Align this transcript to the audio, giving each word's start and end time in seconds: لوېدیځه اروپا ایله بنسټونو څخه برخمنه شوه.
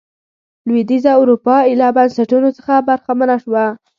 لوېدیځه 0.67 1.11
اروپا 1.21 1.55
ایله 1.69 1.87
بنسټونو 1.97 2.49
څخه 2.57 2.73
برخمنه 2.87 3.35
شوه. 3.43 3.65